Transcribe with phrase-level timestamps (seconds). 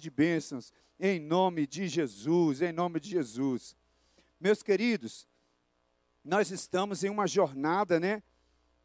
[0.00, 3.76] de bênçãos, em nome de Jesus, em nome de Jesus.
[4.40, 5.26] Meus queridos,
[6.24, 8.22] nós estamos em uma jornada, né?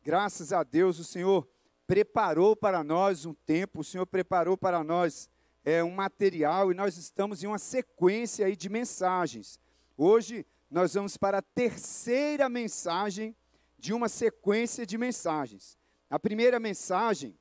[0.04, 1.48] Graças a Deus, o Senhor
[1.86, 5.30] preparou para nós um tempo, o Senhor preparou para nós
[5.64, 9.60] é, um material e nós estamos em uma sequência aí de mensagens.
[9.98, 13.36] Hoje nós vamos para a terceira mensagem
[13.78, 15.78] de uma sequência de mensagens.
[16.10, 17.38] A primeira mensagem,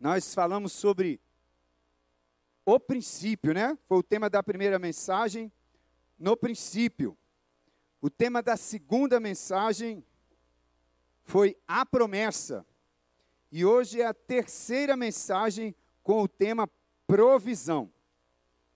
[0.00, 1.20] nós falamos sobre
[2.64, 3.76] o princípio, né?
[3.86, 5.52] Foi o tema da primeira mensagem,
[6.18, 7.16] no princípio.
[8.00, 10.04] O tema da segunda mensagem
[11.22, 12.64] foi a promessa.
[13.50, 16.68] E hoje é a terceira mensagem com o tema
[17.06, 17.92] provisão.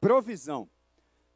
[0.01, 0.69] Provisão.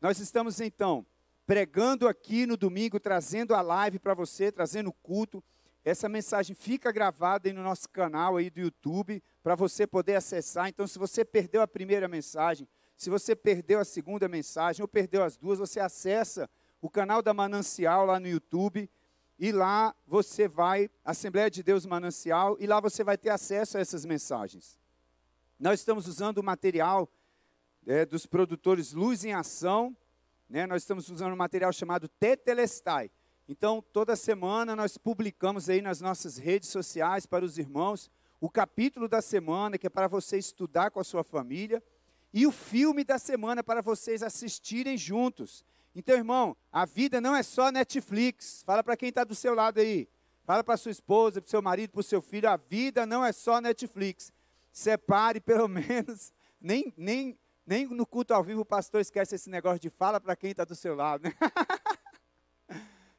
[0.00, 1.06] Nós estamos então
[1.46, 5.42] pregando aqui no domingo, trazendo a live para você, trazendo o culto.
[5.84, 10.68] Essa mensagem fica gravada aí no nosso canal aí do YouTube para você poder acessar.
[10.68, 15.24] Então, se você perdeu a primeira mensagem, se você perdeu a segunda mensagem ou perdeu
[15.24, 16.48] as duas, você acessa
[16.80, 18.88] o canal da Manancial lá no YouTube
[19.38, 23.80] e lá você vai Assembleia de Deus Manancial e lá você vai ter acesso a
[23.80, 24.78] essas mensagens.
[25.58, 27.08] Nós estamos usando o material
[27.86, 29.96] é, dos produtores Luz em Ação
[30.52, 33.10] né, nós estamos usando um material chamado Tetelestai.
[33.48, 39.08] Então, toda semana nós publicamos aí nas nossas redes sociais para os irmãos o capítulo
[39.08, 41.82] da semana, que é para você estudar com a sua família,
[42.34, 45.64] e o filme da semana para vocês assistirem juntos.
[45.94, 48.62] Então, irmão, a vida não é só Netflix.
[48.64, 50.08] Fala para quem está do seu lado aí.
[50.44, 52.48] Fala para sua esposa, para seu marido, para o seu filho.
[52.48, 54.32] A vida não é só Netflix.
[54.72, 59.78] Separe pelo menos, nem, nem nem no culto ao vivo o pastor esquece esse negócio
[59.78, 61.28] de fala para quem está do seu lado.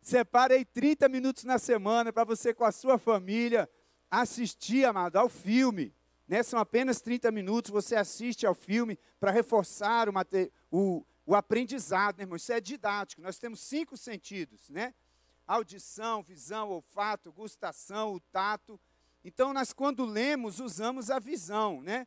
[0.04, 3.70] Separe aí 30 minutos na semana para você com a sua família
[4.12, 5.96] assistir, amado, ao filme.
[6.28, 6.44] Né?
[6.44, 10.14] São apenas 30 minutos, você assiste ao filme para reforçar o,
[10.70, 12.36] o, o aprendizado, né, irmão?
[12.36, 13.22] Isso é didático.
[13.22, 14.94] Nós temos cinco sentidos, né?
[15.48, 18.78] Audição, visão, olfato, gustação, o tato.
[19.24, 22.06] Então, nós quando lemos, usamos a visão, né?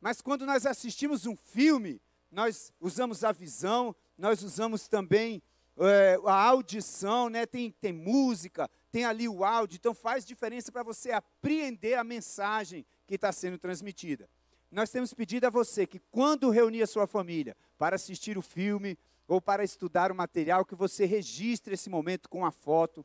[0.00, 5.42] Mas quando nós assistimos um filme, nós usamos a visão, nós usamos também
[5.78, 7.46] é, a audição, né?
[7.46, 12.84] tem, tem música, tem ali o áudio, então faz diferença para você apreender a mensagem
[13.06, 14.28] que está sendo transmitida.
[14.70, 18.98] Nós temos pedido a você que quando reunir a sua família para assistir o filme
[19.26, 23.04] ou para estudar o material, que você registre esse momento com a foto.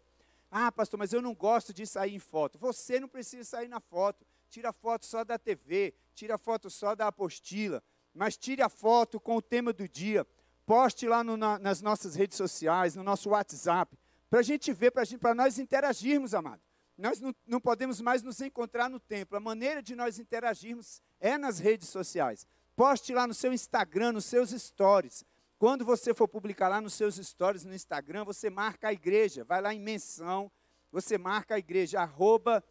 [0.52, 2.58] Ah, pastor, mas eu não gosto de sair em foto.
[2.60, 7.08] Você não precisa sair na foto tira foto só da TV, tira foto só da
[7.08, 7.82] apostila,
[8.14, 10.28] mas tire a foto com o tema do dia,
[10.66, 13.98] poste lá no, na, nas nossas redes sociais, no nosso WhatsApp,
[14.30, 16.62] para a gente ver, para nós interagirmos, amado.
[16.98, 19.38] Nós não, não podemos mais nos encontrar no templo.
[19.38, 22.48] A maneira de nós interagirmos é nas redes sociais.
[22.76, 25.26] Poste lá no seu Instagram, nos seus stories.
[25.58, 29.62] Quando você for publicar lá nos seus stories no Instagram, você marca a igreja, vai
[29.62, 30.52] lá em menção,
[30.92, 32.64] você marca a igreja, arroba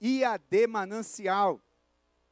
[0.00, 1.60] IAD Manancial.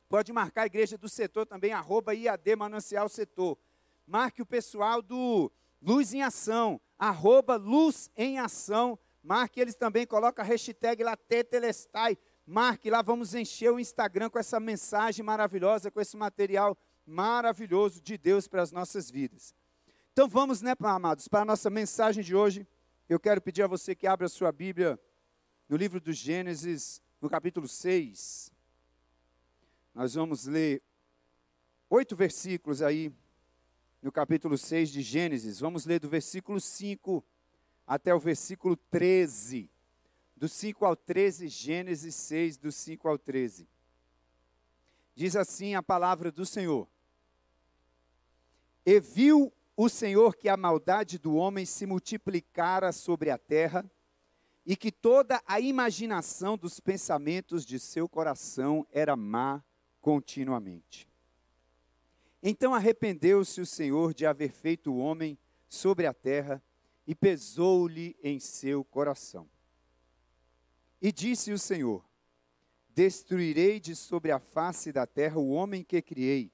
[0.09, 3.59] Pode marcar a igreja do setor também, arroba IAD Manancial Setor.
[4.07, 5.51] Marque o pessoal do
[5.81, 8.99] Luz em Ação, arroba Luz em Ação.
[9.23, 12.19] Marque eles também, coloca a hashtag lá, Tetelestai.
[12.47, 16.77] Marque lá, vamos encher o Instagram com essa mensagem maravilhosa, com esse material
[17.07, 19.55] maravilhoso de Deus para as nossas vidas.
[20.13, 22.67] Então vamos, né, amados, para a nossa mensagem de hoje.
[23.09, 24.99] Eu quero pedir a você que abra a sua Bíblia
[25.69, 28.53] no livro do Gênesis, no capítulo 6,
[29.95, 30.83] nós vamos ler
[31.89, 33.13] oito versículos aí,
[34.05, 35.61] no capítulo 6 de Gênesis.
[35.61, 37.25] Vamos ler do versículo 5
[37.87, 39.71] até o versículo 13.
[40.37, 43.67] Do 5 ao 13, Gênesis 6, do 5 ao 13.
[45.15, 46.87] Diz assim a palavra do Senhor:
[48.85, 53.91] E viu o Senhor que a maldade do homem se multiplicara sobre a terra
[54.67, 59.65] e que toda a imaginação dos pensamentos de seu coração era má
[60.03, 61.09] continuamente.
[62.47, 66.63] Então arrependeu-se o Senhor de haver feito o homem sobre a terra
[67.07, 69.49] e pesou-lhe em seu coração.
[71.01, 72.05] E disse o Senhor:
[72.91, 76.53] Destruirei de sobre a face da terra o homem que criei,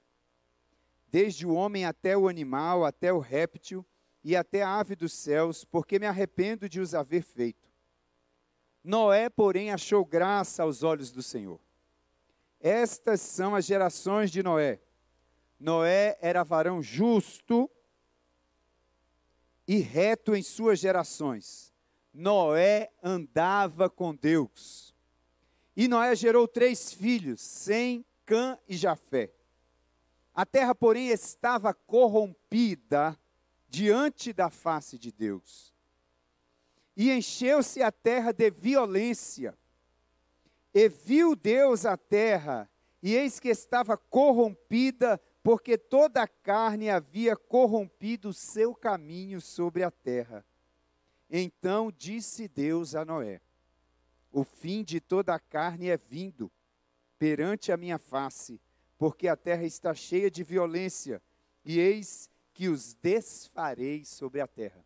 [1.09, 3.85] desde o homem até o animal, até o réptil
[4.23, 7.69] e até a ave dos céus, porque me arrependo de os haver feito.
[8.85, 11.61] Noé, porém, achou graça aos olhos do Senhor.
[12.61, 14.81] Estas são as gerações de Noé.
[15.61, 17.71] Noé era varão justo
[19.69, 21.71] e reto em suas gerações.
[22.15, 24.95] Noé andava com Deus.
[25.77, 29.31] E Noé gerou três filhos, Sem, Cã e Jafé.
[30.35, 33.19] A terra, porém, estava corrompida
[33.69, 35.75] diante da face de Deus.
[36.97, 39.57] E encheu-se a terra de violência.
[40.73, 42.71] E viu Deus a terra,
[43.03, 49.91] e eis que estava corrompida, porque toda a carne havia corrompido seu caminho sobre a
[49.91, 50.45] terra.
[51.31, 53.41] Então disse Deus a Noé:
[54.31, 56.51] O fim de toda a carne é vindo
[57.19, 58.61] perante a minha face,
[58.99, 61.23] porque a terra está cheia de violência,
[61.65, 64.85] e eis que os desfarei sobre a terra.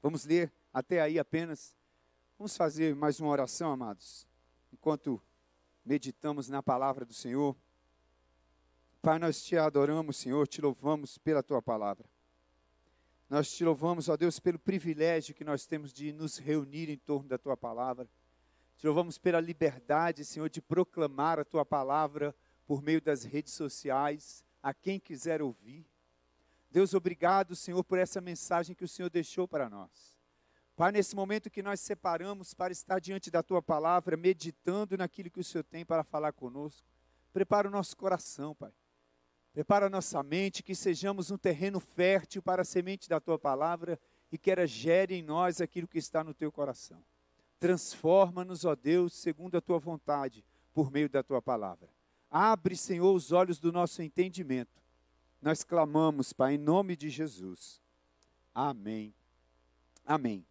[0.00, 1.76] Vamos ler até aí apenas.
[2.38, 4.26] Vamos fazer mais uma oração, amados,
[4.72, 5.20] enquanto
[5.84, 7.56] meditamos na palavra do Senhor.
[9.06, 12.04] Pai, nós te adoramos, Senhor, te louvamos pela tua palavra.
[13.30, 17.28] Nós te louvamos, ó Deus, pelo privilégio que nós temos de nos reunir em torno
[17.28, 18.08] da tua palavra.
[18.76, 22.34] Te louvamos pela liberdade, Senhor, de proclamar a tua palavra
[22.66, 25.86] por meio das redes sociais, a quem quiser ouvir.
[26.68, 30.18] Deus, obrigado, Senhor, por essa mensagem que o Senhor deixou para nós.
[30.74, 35.38] Pai, nesse momento que nós separamos para estar diante da tua palavra, meditando naquilo que
[35.38, 36.84] o Senhor tem para falar conosco,
[37.32, 38.72] prepara o nosso coração, Pai.
[39.56, 43.98] Prepara nossa mente, que sejamos um terreno fértil para a semente da tua palavra
[44.30, 47.02] e que ela gere em nós aquilo que está no teu coração.
[47.58, 50.44] Transforma-nos, ó Deus, segundo a tua vontade,
[50.74, 51.88] por meio da tua palavra.
[52.30, 54.78] Abre, Senhor, os olhos do nosso entendimento.
[55.40, 57.80] Nós clamamos, Pai, em nome de Jesus.
[58.54, 59.14] Amém.
[60.04, 60.46] Amém.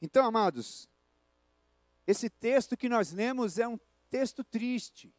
[0.00, 0.88] Então, amados,
[2.06, 3.78] esse texto que nós lemos é um
[4.08, 5.12] texto triste.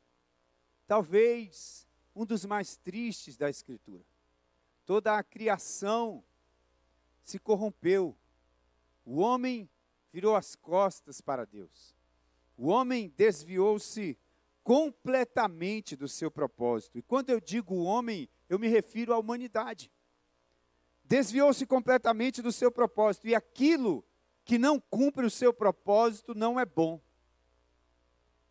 [0.88, 1.84] Talvez
[2.15, 4.06] um dos mais tristes da Escritura.
[4.85, 6.23] Toda a criação
[7.23, 8.15] se corrompeu.
[9.03, 9.69] O homem
[10.13, 11.95] virou as costas para Deus.
[12.57, 14.17] O homem desviou-se
[14.63, 16.97] completamente do seu propósito.
[16.97, 19.91] E quando eu digo homem, eu me refiro à humanidade.
[21.03, 23.27] Desviou-se completamente do seu propósito.
[23.27, 24.03] E aquilo
[24.44, 27.01] que não cumpre o seu propósito não é bom.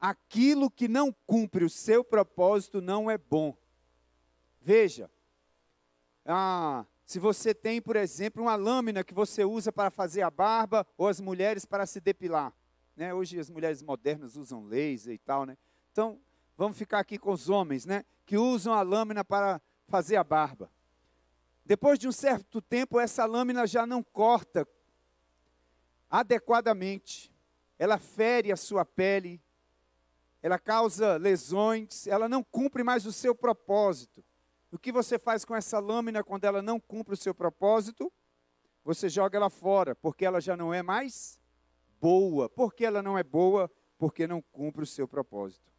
[0.04, 3.56] Aquilo que não cumpre o seu propósito não é bom.
[4.60, 5.10] Veja,
[6.26, 10.86] ah, se você tem, por exemplo, uma lâmina que você usa para fazer a barba,
[10.98, 12.52] ou as mulheres para se depilar.
[12.94, 13.14] Né?
[13.14, 15.56] Hoje as mulheres modernas usam laser e tal, né?
[15.90, 16.20] Então,
[16.54, 18.04] vamos ficar aqui com os homens, né?
[18.26, 19.58] Que usam a lâmina para
[19.88, 20.70] fazer a barba.
[21.64, 24.68] Depois de um certo tempo, essa lâmina já não corta
[26.10, 27.32] adequadamente.
[27.78, 29.40] Ela fere a sua pele,
[30.44, 34.22] ela causa lesões, ela não cumpre mais o seu propósito.
[34.70, 38.12] O que você faz com essa lâmina quando ela não cumpre o seu propósito?
[38.84, 41.40] Você joga ela fora, porque ela já não é mais
[41.98, 42.46] boa.
[42.46, 43.70] Por que ela não é boa?
[43.96, 45.72] Porque não cumpre o seu propósito.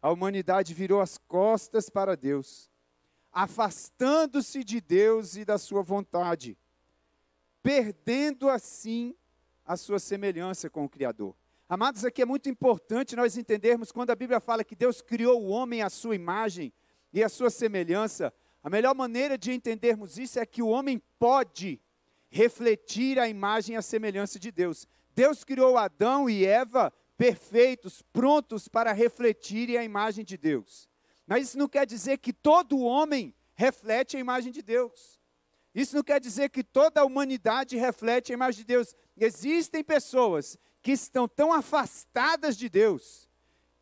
[0.00, 2.70] A humanidade virou as costas para Deus,
[3.30, 6.56] afastando-se de Deus e da sua vontade,
[7.62, 9.14] perdendo assim
[9.62, 11.36] a sua semelhança com o Criador.
[11.68, 15.48] Amados, aqui é muito importante nós entendermos quando a Bíblia fala que Deus criou o
[15.48, 16.72] homem à sua imagem,
[17.12, 18.32] e a sua semelhança,
[18.62, 21.80] a melhor maneira de entendermos isso é que o homem pode
[22.28, 24.86] refletir a imagem e a semelhança de Deus.
[25.12, 30.88] Deus criou Adão e Eva perfeitos, prontos para refletirem a imagem de Deus.
[31.26, 35.18] Mas isso não quer dizer que todo homem reflete a imagem de Deus.
[35.74, 38.94] Isso não quer dizer que toda a humanidade reflete a imagem de Deus.
[39.16, 43.28] Existem pessoas que estão tão afastadas de Deus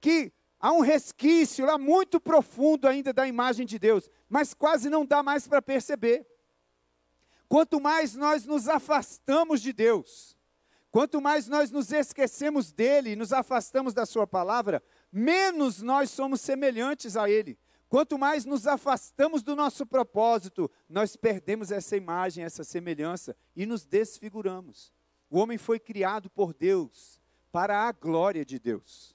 [0.00, 5.04] que Há um resquício lá muito profundo ainda da imagem de Deus, mas quase não
[5.04, 6.26] dá mais para perceber.
[7.46, 10.38] Quanto mais nós nos afastamos de Deus,
[10.90, 14.82] quanto mais nós nos esquecemos dele e nos afastamos da Sua palavra,
[15.12, 17.58] menos nós somos semelhantes a Ele.
[17.86, 23.84] Quanto mais nos afastamos do nosso propósito, nós perdemos essa imagem, essa semelhança e nos
[23.84, 24.93] desfiguramos.
[25.30, 29.14] O homem foi criado por Deus para a glória de Deus.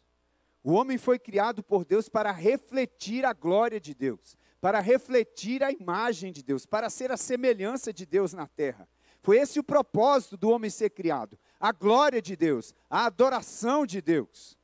[0.63, 5.71] O homem foi criado por Deus para refletir a glória de Deus, para refletir a
[5.71, 8.87] imagem de Deus, para ser a semelhança de Deus na terra.
[9.21, 14.01] Foi esse o propósito do homem ser criado: a glória de Deus, a adoração de
[14.01, 14.57] Deus.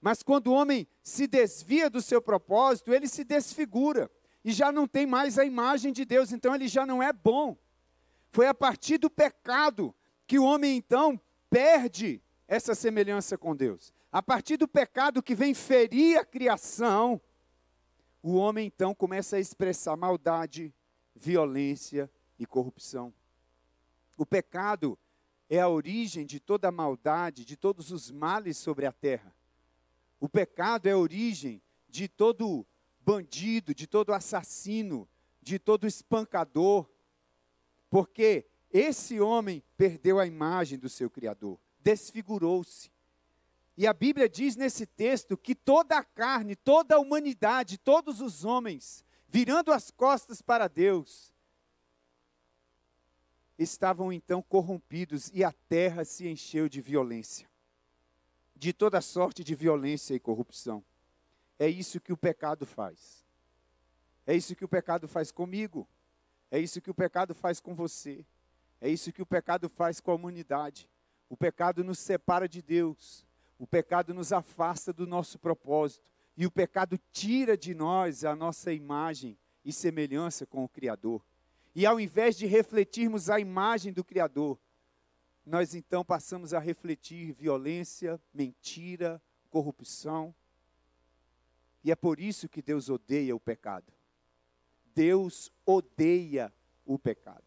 [0.00, 4.10] Mas quando o homem se desvia do seu propósito, ele se desfigura
[4.44, 7.56] e já não tem mais a imagem de Deus, então ele já não é bom.
[8.30, 9.94] Foi a partir do pecado
[10.26, 13.92] que o homem então perde essa semelhança com Deus.
[14.10, 17.20] A partir do pecado que vem ferir a criação,
[18.22, 20.74] o homem então começa a expressar maldade,
[21.14, 23.12] violência e corrupção.
[24.16, 24.98] O pecado
[25.48, 29.34] é a origem de toda a maldade, de todos os males sobre a terra.
[30.18, 32.66] O pecado é a origem de todo
[33.00, 35.08] bandido, de todo assassino,
[35.40, 36.88] de todo espancador,
[37.88, 38.46] porque
[38.78, 42.90] esse homem perdeu a imagem do seu Criador, desfigurou-se.
[43.76, 48.44] E a Bíblia diz nesse texto que toda a carne, toda a humanidade, todos os
[48.44, 51.32] homens, virando as costas para Deus,
[53.58, 57.48] estavam então corrompidos e a terra se encheu de violência,
[58.54, 60.84] de toda sorte de violência e corrupção.
[61.58, 63.24] É isso que o pecado faz.
[64.26, 65.88] É isso que o pecado faz comigo.
[66.50, 68.24] É isso que o pecado faz com você.
[68.80, 70.88] É isso que o pecado faz com a humanidade.
[71.28, 73.26] O pecado nos separa de Deus.
[73.58, 76.10] O pecado nos afasta do nosso propósito.
[76.36, 81.24] E o pecado tira de nós a nossa imagem e semelhança com o Criador.
[81.74, 84.58] E ao invés de refletirmos a imagem do Criador,
[85.44, 90.34] nós então passamos a refletir violência, mentira, corrupção.
[91.84, 93.92] E é por isso que Deus odeia o pecado.
[94.94, 96.52] Deus odeia
[96.84, 97.45] o pecado.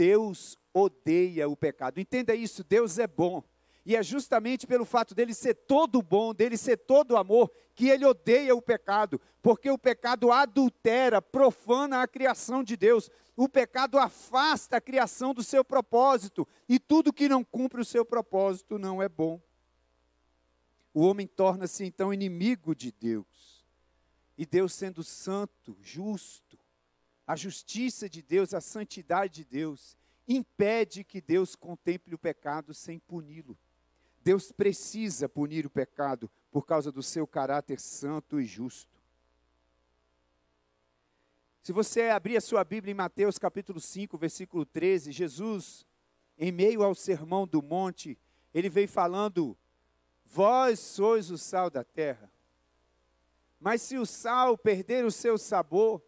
[0.00, 2.00] Deus odeia o pecado.
[2.00, 3.44] Entenda isso, Deus é bom.
[3.84, 8.06] E é justamente pelo fato dele ser todo bom, dele ser todo amor, que ele
[8.06, 13.10] odeia o pecado, porque o pecado adultera, profana a criação de Deus.
[13.36, 18.02] O pecado afasta a criação do seu propósito, e tudo que não cumpre o seu
[18.02, 19.38] propósito não é bom.
[20.94, 23.66] O homem torna-se então inimigo de Deus.
[24.38, 26.58] E Deus sendo santo, justo,
[27.30, 29.96] a justiça de Deus, a santidade de Deus,
[30.26, 33.56] impede que Deus contemple o pecado sem puni-lo.
[34.20, 39.00] Deus precisa punir o pecado por causa do seu caráter santo e justo.
[41.62, 45.86] Se você abrir a sua Bíblia em Mateus capítulo 5, versículo 13, Jesus,
[46.36, 48.18] em meio ao sermão do monte,
[48.52, 49.56] ele vem falando:
[50.24, 52.28] Vós sois o sal da terra.
[53.60, 56.02] Mas se o sal perder o seu sabor,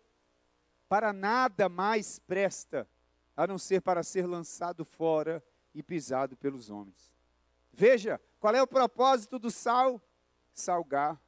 [0.93, 2.87] para nada mais presta,
[3.35, 5.43] a não ser para ser lançado fora
[5.75, 7.11] e pisado pelos homens.
[7.73, 10.03] Veja, qual é o propósito do sal?
[10.53, 11.19] Salgar.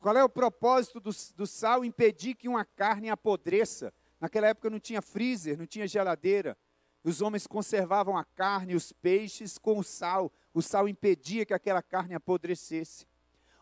[0.00, 1.84] Qual é o propósito do, do sal?
[1.84, 3.94] Impedir que uma carne apodreça.
[4.18, 6.58] Naquela época não tinha freezer, não tinha geladeira.
[7.04, 10.32] Os homens conservavam a carne, os peixes com o sal.
[10.52, 13.06] O sal impedia que aquela carne apodrecesse.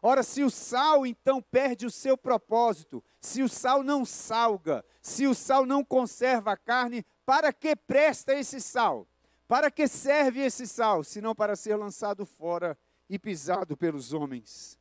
[0.07, 5.27] Ora, se o sal então perde o seu propósito, se o sal não salga, se
[5.27, 9.09] o sal não conserva a carne, para que presta esse sal?
[9.49, 12.77] Para que serve esse sal, senão para ser lançado fora
[13.09, 14.79] e pisado pelos homens?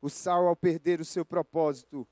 [0.00, 2.08] O sal, ao perder o seu propósito,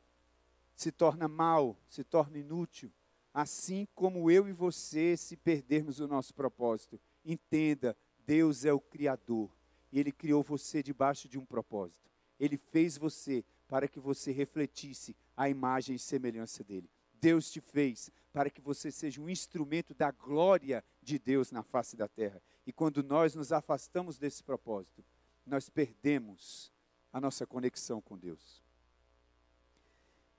[0.76, 2.92] se torna mal, se torna inútil,
[3.32, 7.00] assim como eu e você, se perdermos o nosso propósito.
[7.24, 7.96] Entenda,
[8.26, 9.50] Deus é o Criador,
[9.90, 12.04] e Ele criou você debaixo de um propósito.
[12.38, 16.88] Ele fez você para que você refletisse a imagem e semelhança dele.
[17.20, 21.96] Deus te fez para que você seja um instrumento da glória de Deus na face
[21.96, 22.42] da terra.
[22.66, 25.04] E quando nós nos afastamos desse propósito,
[25.46, 26.72] nós perdemos
[27.12, 28.62] a nossa conexão com Deus.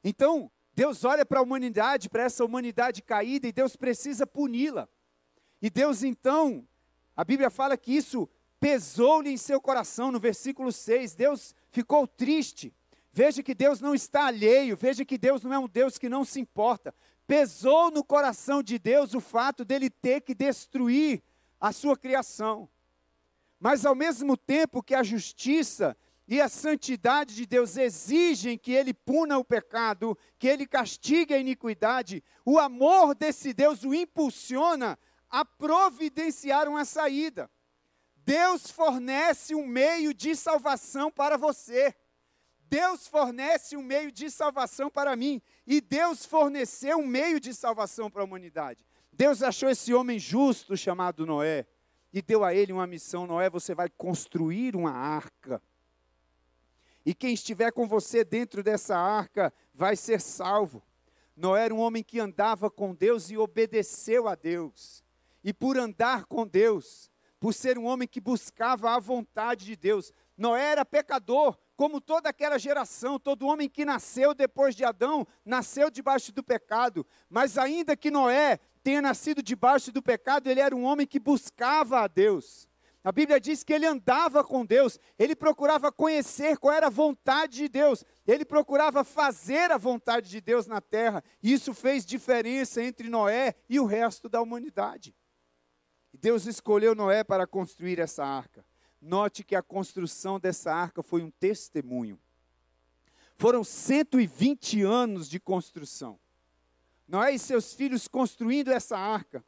[0.04, 4.88] Então, Deus olha para a humanidade, para essa humanidade caída, e Deus precisa puni-la.
[5.62, 6.68] E Deus, então,
[7.16, 11.16] a Bíblia fala que isso pesou-lhe em seu coração, no versículo 6.
[11.16, 12.74] Deus ficou triste.
[13.12, 16.24] Veja que Deus não está alheio, veja que Deus não é um Deus que não
[16.24, 16.96] se importa.
[17.28, 21.22] Pesou no coração de Deus o fato dele ter que destruir
[21.60, 22.70] a sua criação.
[23.60, 28.94] Mas ao mesmo tempo que a justiça e a santidade de Deus exigem que ele
[28.94, 34.98] puna o pecado, que ele castigue a iniquidade, o amor desse Deus o impulsiona
[35.30, 37.50] a providenciar uma saída.
[38.26, 41.94] Deus fornece um meio de salvação para você.
[42.68, 45.40] Deus fornece um meio de salvação para mim.
[45.68, 48.84] E Deus forneceu um meio de salvação para a humanidade.
[49.14, 51.68] Deus achou esse homem justo chamado Noé
[52.12, 55.62] e deu a ele uma missão: Noé, você vai construir uma arca.
[57.06, 60.82] E quem estiver com você dentro dessa arca vai ser salvo.
[61.36, 65.04] Noé era um homem que andava com Deus e obedeceu a Deus.
[65.44, 67.12] E por andar com Deus,
[67.46, 70.12] por ser um homem que buscava a vontade de Deus.
[70.36, 75.92] Noé era pecador, como toda aquela geração, todo homem que nasceu depois de Adão, nasceu
[75.92, 77.06] debaixo do pecado.
[77.30, 82.00] Mas ainda que Noé tenha nascido debaixo do pecado, ele era um homem que buscava
[82.00, 82.68] a Deus.
[83.04, 87.58] A Bíblia diz que ele andava com Deus, ele procurava conhecer qual era a vontade
[87.58, 91.24] de Deus, ele procurava fazer a vontade de Deus na terra.
[91.44, 95.14] E isso fez diferença entre Noé e o resto da humanidade.
[96.26, 98.66] Deus escolheu Noé para construir essa arca.
[99.00, 102.20] Note que a construção dessa arca foi um testemunho.
[103.38, 106.20] Foram 120 anos de construção.
[107.08, 109.46] Noé e seus filhos construindo essa arca.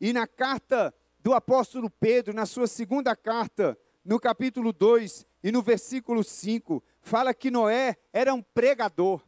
[0.00, 5.60] E na carta do apóstolo Pedro, na sua segunda carta, no capítulo 2 e no
[5.60, 9.26] versículo 5, fala que Noé era um pregador.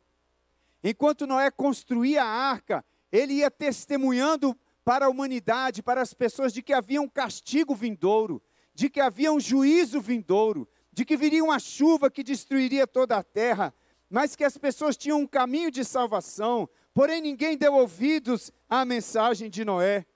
[0.81, 6.63] Enquanto Noé construía a arca, ele ia testemunhando para a humanidade, para as pessoas, de
[6.63, 8.43] que havia um castigo vindouro,
[8.75, 13.23] de que havia um juízo vindouro, de que viria uma chuva que destruiria toda a
[13.23, 13.75] terra,
[14.11, 19.49] mas que as pessoas tinham um caminho de salvação, porém ninguém deu ouvidos à mensagem
[19.49, 20.07] de Noé.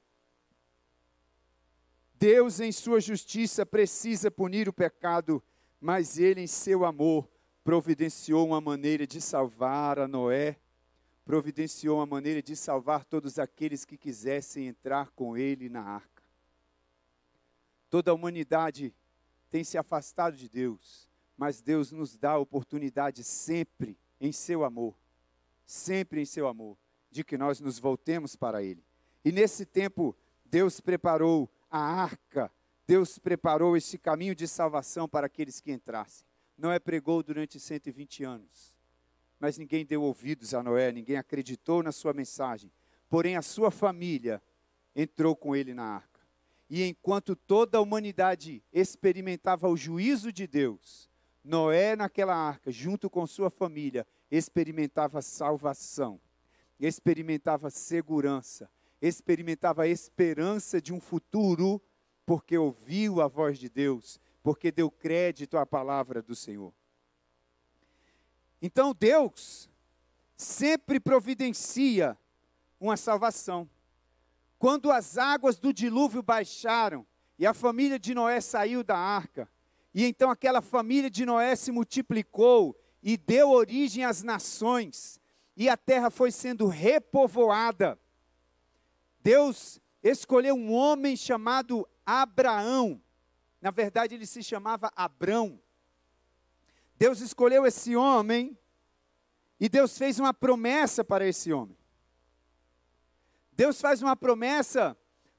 [2.15, 5.43] Deus, em sua justiça, precisa punir o pecado,
[5.81, 7.29] mas ele, em seu amor,
[7.65, 10.57] providenciou uma maneira de salvar a Noé,
[11.29, 16.23] providenciou uma maneira de salvar todos aqueles que quisessem entrar com ele na arca.
[17.91, 18.95] Toda a humanidade
[19.51, 21.07] tem se afastado de Deus,
[21.37, 24.99] mas Deus nos dá a oportunidade sempre, em seu amor,
[25.67, 26.79] sempre em seu amor,
[27.11, 28.83] de que nós nos voltemos para Ele.
[29.23, 30.17] E nesse tempo,
[30.47, 32.51] Deus preparou a arca,
[32.87, 36.27] Deus preparou esse caminho de salvação para aqueles que entrassem.
[36.57, 38.78] Noé pregou durante 120 anos,
[39.38, 42.71] mas ninguém deu ouvidos a Noé, ninguém acreditou na sua mensagem.
[43.09, 44.42] Porém, a sua família
[44.95, 46.21] entrou com ele na arca.
[46.68, 51.09] E enquanto toda a humanidade experimentava o juízo de Deus,
[51.42, 56.21] Noé, naquela arca, junto com sua família, experimentava salvação,
[56.78, 61.80] experimentava segurança, experimentava esperança de um futuro,
[62.26, 66.75] porque ouviu a voz de Deus, porque deu crédito à palavra do Senhor.
[68.61, 69.71] Então Deus
[70.37, 72.17] sempre providencia
[72.81, 73.69] uma salvação.
[74.59, 77.07] Quando as águas do dilúvio baixaram
[77.38, 79.49] e a família de Noé saiu da arca,
[79.95, 85.21] e então aquela família de Noé se multiplicou e deu origem às nações,
[85.57, 87.99] e a terra foi sendo repovoada.
[89.21, 93.01] Deus escolheu um homem chamado Abraão.
[93.61, 95.61] Na verdade, ele se chamava Abrão.
[96.99, 98.59] Deus escolheu esse homem
[99.61, 101.79] e Deus fez uma promessa para esse homem.
[103.53, 104.97] Deus faz uma promessa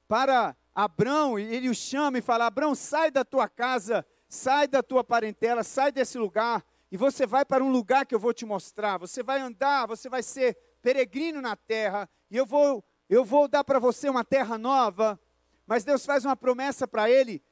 [0.08, 4.82] para Abrão, e ele o chama e fala: Abrão, sai da tua casa, sai da
[4.82, 8.46] tua parentela, sai desse lugar, e você vai para um lugar que eu vou te
[8.46, 8.98] mostrar.
[8.98, 13.64] Você vai andar, você vai ser peregrino na terra, e eu vou eu vou dar
[13.64, 15.20] para você uma terra nova.
[15.66, 17.42] Mas Deus faz uma promessa para ele.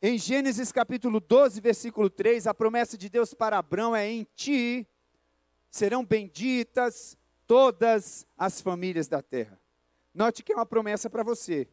[0.00, 4.86] Em Gênesis capítulo 12, versículo 3, a promessa de Deus para Abraão é: Em ti
[5.70, 9.60] serão benditas todas as famílias da terra.
[10.14, 11.68] Note que é uma promessa para você.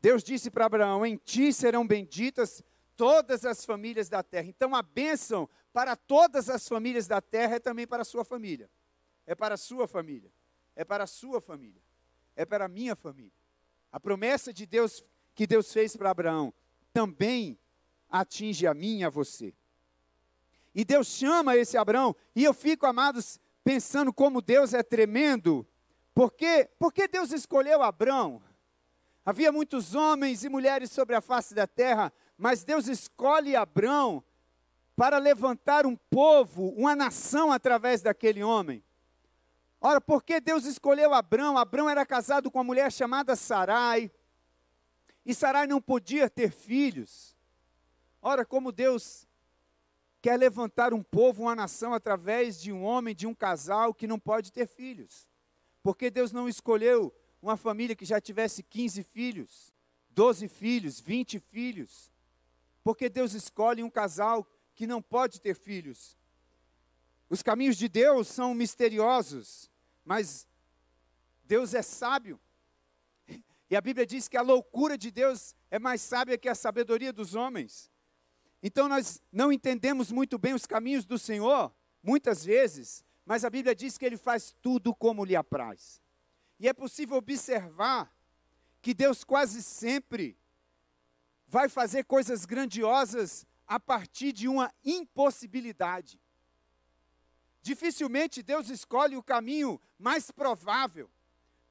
[0.00, 2.62] Deus disse para Abraão: Em ti serão benditas
[2.96, 4.46] todas as famílias da terra.
[4.46, 8.70] Então a bênção para todas as famílias da terra é também para a sua família.
[9.26, 10.30] É para a sua família.
[10.76, 11.80] É para a sua família
[12.40, 13.32] é para a minha família.
[13.92, 16.54] A promessa de Deus que Deus fez para Abraão
[16.92, 17.58] também
[18.08, 19.54] atinge a mim e a você.
[20.74, 25.66] E Deus chama esse Abraão, e eu fico, amados, pensando como Deus é tremendo.
[26.14, 28.42] Porque, porque Deus escolheu Abraão?
[29.24, 34.24] Havia muitos homens e mulheres sobre a face da terra, mas Deus escolhe Abraão
[34.96, 38.82] para levantar um povo, uma nação através daquele homem.
[39.80, 41.56] Ora, por que Deus escolheu Abrão?
[41.56, 44.10] Abrão era casado com uma mulher chamada Sarai.
[45.30, 47.36] E Sarai não podia ter filhos.
[48.20, 49.28] Ora, como Deus
[50.20, 54.18] quer levantar um povo, uma nação, através de um homem, de um casal que não
[54.18, 55.28] pode ter filhos.
[55.84, 59.72] Porque Deus não escolheu uma família que já tivesse 15 filhos,
[60.10, 62.10] 12 filhos, 20 filhos.
[62.82, 66.18] Porque Deus escolhe um casal que não pode ter filhos.
[67.28, 69.70] Os caminhos de Deus são misteriosos.
[70.04, 70.44] Mas
[71.44, 72.40] Deus é sábio.
[73.70, 77.12] E a Bíblia diz que a loucura de Deus é mais sábia que a sabedoria
[77.12, 77.88] dos homens.
[78.60, 83.74] Então nós não entendemos muito bem os caminhos do Senhor, muitas vezes, mas a Bíblia
[83.74, 86.02] diz que ele faz tudo como lhe apraz.
[86.58, 88.12] E é possível observar
[88.82, 90.36] que Deus quase sempre
[91.46, 96.20] vai fazer coisas grandiosas a partir de uma impossibilidade.
[97.62, 101.08] Dificilmente Deus escolhe o caminho mais provável.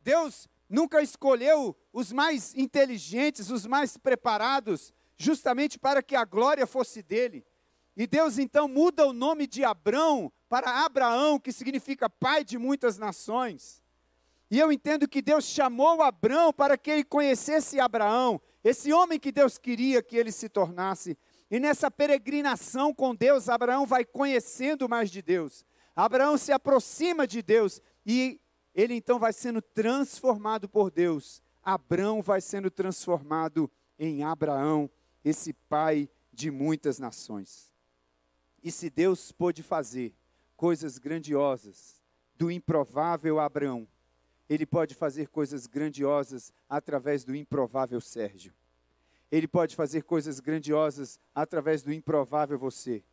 [0.02, 7.02] Deus nunca escolheu os mais inteligentes, os mais preparados, justamente para que a glória fosse
[7.02, 7.46] dele.
[7.98, 12.98] E Deus então muda o nome de Abrão para Abraão, que significa pai de muitas
[12.98, 13.84] nações.
[14.50, 19.32] E eu entendo que Deus chamou Abrão para que ele conhecesse Abraão, esse homem que
[19.32, 21.18] Deus queria que ele se tornasse.
[21.52, 25.66] E nessa peregrinação com Deus, Abraão vai conhecendo mais de Deus.
[25.96, 28.40] Abraão se aproxima de Deus e
[28.74, 31.42] ele então vai sendo transformado por Deus.
[31.64, 34.90] Abraão vai sendo transformado em Abraão,
[35.24, 37.74] esse pai de muitas nações.
[38.64, 40.14] E se Deus pôde fazer
[40.56, 42.02] coisas grandiosas
[42.36, 43.88] do improvável Abraão,
[44.50, 48.54] ele pode fazer coisas grandiosas através do improvável Sérgio.
[49.32, 53.04] Ele pode fazer coisas grandiosas através do improvável você.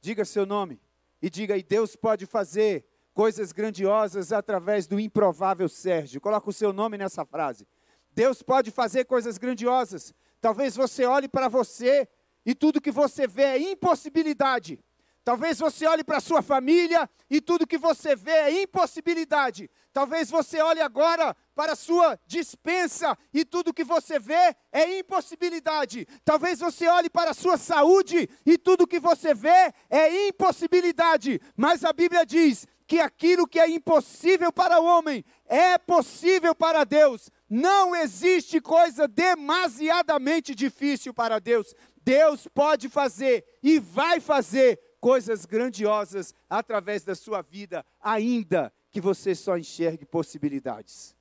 [0.00, 0.80] Diga seu nome
[1.20, 6.20] e diga: e Deus pode fazer coisas grandiosas através do improvável Sérgio.
[6.20, 7.66] Coloca o seu nome nessa frase.
[8.12, 10.12] Deus pode fazer coisas grandiosas.
[10.40, 12.06] Talvez você olhe para você
[12.44, 14.78] e tudo que você vê é impossibilidade.
[15.24, 19.70] Talvez você olhe para sua família e tudo que você vê é impossibilidade.
[19.90, 26.06] Talvez você olhe agora para sua dispensa e tudo que você vê é impossibilidade.
[26.26, 31.40] Talvez você olhe para sua saúde e tudo que você vê é impossibilidade.
[31.56, 36.84] Mas a Bíblia diz que aquilo que é impossível para o homem é possível para
[36.84, 37.30] Deus.
[37.48, 41.74] Não existe coisa demasiadamente difícil para Deus.
[42.02, 49.34] Deus pode fazer e vai fazer coisas grandiosas através da sua vida, ainda que você
[49.34, 51.16] só enxergue possibilidades.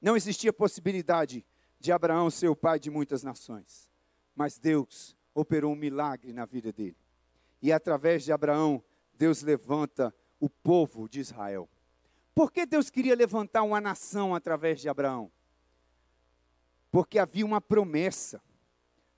[0.00, 1.44] Não existia possibilidade
[1.78, 3.90] de Abraão ser o pai de muitas nações,
[4.34, 6.96] mas Deus operou um milagre na vida dele.
[7.60, 8.82] E através de Abraão,
[9.16, 11.68] Deus levanta o povo de Israel.
[12.34, 15.32] Por que Deus queria levantar uma nação através de Abraão?
[16.90, 18.42] Porque havia uma promessa.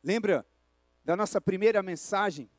[0.03, 0.47] Lembra
[1.05, 2.51] da nossa primeira mensagem?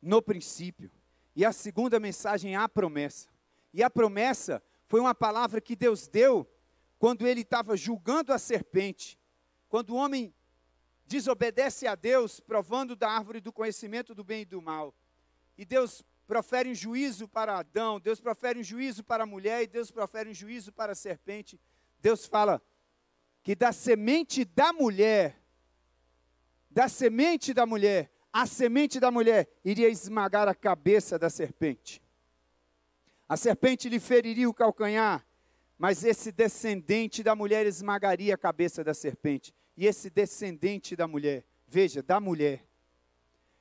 [0.00, 0.90] no princípio.
[1.34, 3.28] E a segunda mensagem, a promessa.
[3.72, 6.48] E a promessa foi uma palavra que Deus deu
[6.98, 9.18] quando ele estava julgando a serpente.
[9.68, 10.34] Quando o homem
[11.06, 14.94] desobedece a Deus, provando da árvore do conhecimento do bem e do mal.
[15.60, 19.66] E Deus profere um juízo para Adão, Deus profere um juízo para a mulher e
[19.66, 21.60] Deus profere um juízo para a serpente.
[22.00, 22.62] Deus fala
[23.42, 25.38] que da semente da mulher,
[26.70, 32.02] da semente da mulher, a semente da mulher iria esmagar a cabeça da serpente.
[33.28, 35.26] A serpente lhe feriria o calcanhar,
[35.76, 39.54] mas esse descendente da mulher esmagaria a cabeça da serpente.
[39.76, 42.66] E esse descendente da mulher, veja, da mulher,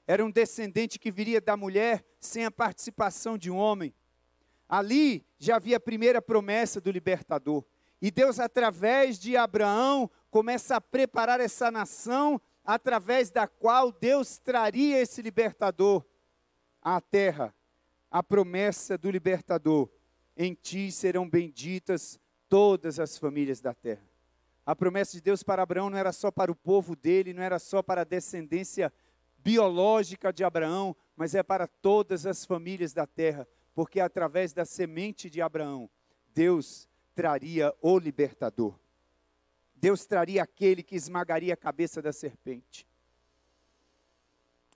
[0.10, 3.94] era um descendente que viria da mulher sem a participação de um homem.
[4.68, 7.64] Ali já havia a primeira promessa do libertador.
[8.02, 15.00] E Deus, através de Abraão, começa a preparar essa nação através da qual Deus traria
[15.00, 16.04] esse libertador
[16.82, 17.54] à terra.
[18.10, 19.88] A promessa do libertador:
[20.36, 22.20] em ti serão benditas
[22.50, 24.10] todas as famílias da terra.
[24.66, 27.60] A promessa de Deus para Abraão não era só para o povo dele, não era
[27.60, 28.92] só para a descendência
[29.44, 35.30] biológica de Abraão, mas é para todas as famílias da terra, porque através da semente
[35.30, 35.90] de Abraão,
[36.34, 38.80] Deus traria o libertador.
[39.76, 42.88] Deus traria aquele que esmagaria a cabeça da serpente.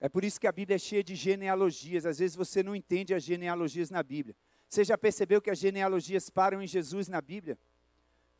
[0.00, 2.04] É por isso que a Bíblia é cheia de genealogias.
[2.04, 4.36] Às vezes você não entende as genealogias na Bíblia.
[4.68, 7.58] Você já percebeu que as genealogias param em Jesus na Bíblia?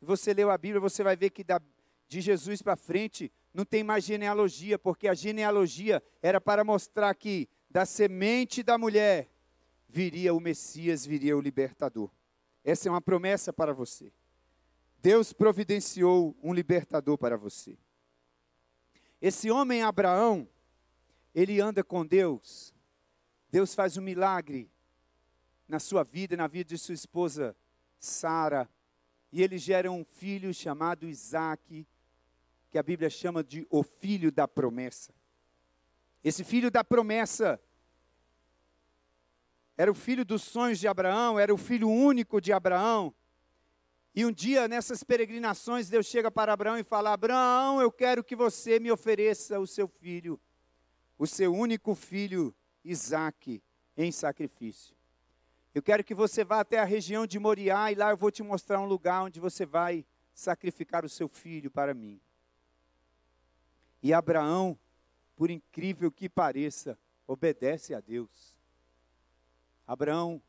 [0.01, 1.61] Você leu a Bíblia, você vai ver que da,
[2.07, 7.47] de Jesus para frente não tem mais genealogia, porque a genealogia era para mostrar que
[7.69, 9.31] da semente da mulher
[9.87, 12.11] viria o Messias, viria o libertador.
[12.65, 14.11] Essa é uma promessa para você.
[15.01, 17.77] Deus providenciou um libertador para você.
[19.21, 20.49] Esse homem Abraão,
[21.33, 22.75] ele anda com Deus.
[23.49, 24.69] Deus faz um milagre
[25.65, 27.55] na sua vida, na vida de sua esposa
[27.97, 28.69] Sara,
[29.31, 31.87] e ele gera um filho chamado Isaac,
[32.75, 35.13] que a Bíblia chama de o filho da promessa.
[36.21, 37.57] Esse filho da promessa
[39.77, 43.15] era o filho dos sonhos de Abraão, era o filho único de Abraão.
[44.13, 48.35] E um dia, nessas peregrinações, Deus chega para Abraão e fala: Abraão, eu quero que
[48.35, 50.37] você me ofereça o seu filho,
[51.17, 53.63] o seu único filho, Isaque,
[53.95, 54.93] em sacrifício.
[55.73, 58.43] Eu quero que você vá até a região de Moriá e lá eu vou te
[58.43, 62.19] mostrar um lugar onde você vai sacrificar o seu filho para mim.
[64.05, 64.77] E Abraão,
[65.35, 68.55] por incrível que pareça, obedece a Deus.
[69.87, 70.39] Abraão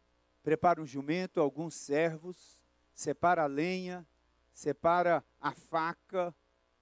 [0.42, 2.60] prepara um jumento, alguns servos,
[2.92, 4.06] separa a lenha,
[4.52, 6.34] separa a faca,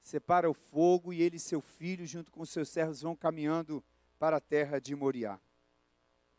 [0.02, 3.80] separa o fogo, e ele e seu filho, junto com seus servos, vão caminhando
[4.18, 5.38] para a terra de Moriá,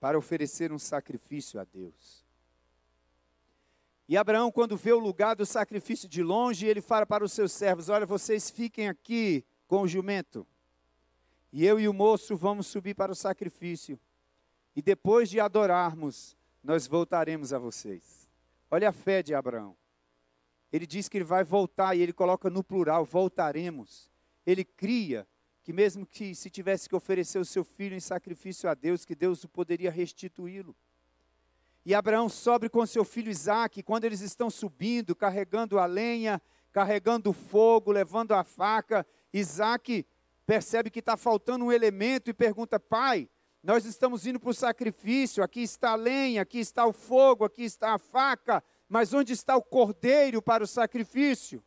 [0.01, 2.25] para oferecer um sacrifício a Deus.
[4.05, 7.53] E Abraão, quando vê o lugar do sacrifício de longe, ele fala para os seus
[7.53, 10.45] servos: Olha, vocês fiquem aqui com o jumento,
[11.51, 13.99] e eu e o moço vamos subir para o sacrifício.
[14.75, 18.29] e depois de adorarmos, nós voltaremos a vocês.
[18.69, 19.77] Olha a fé de Abraão.
[20.69, 24.11] Ele diz que ele vai voltar e ele coloca no plural: voltaremos.
[24.45, 25.25] Ele cria
[25.63, 29.15] que, mesmo que se tivesse que oferecer o seu filho em sacrifício a Deus, que
[29.15, 30.75] Deus o poderia restituí-lo.
[31.85, 37.29] E Abraão sobe com seu filho Isaac, quando eles estão subindo, carregando a lenha, carregando
[37.29, 40.05] o fogo, levando a faca, Isaac
[40.45, 43.29] percebe que está faltando um elemento e pergunta: Pai,
[43.61, 47.63] nós estamos indo para o sacrifício, aqui está a lenha, aqui está o fogo, aqui
[47.63, 51.63] está a faca, mas onde está o cordeiro para o sacrifício?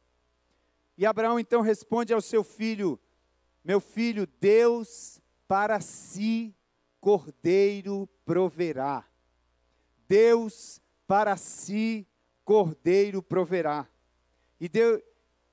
[0.97, 2.99] E Abraão então responde ao seu filho:
[3.65, 6.55] Meu filho, Deus para si
[7.01, 9.05] cordeiro proverá.
[10.09, 12.07] Deus para si
[12.45, 13.87] cordeiro proverá.
[14.61, 15.01] E, Deus,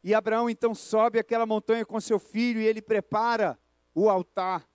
[0.06, 3.58] e Abraão então sobe aquela montanha com seu filho e ele prepara
[3.92, 4.70] o altar.